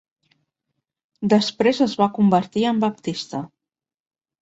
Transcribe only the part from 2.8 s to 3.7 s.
baptista.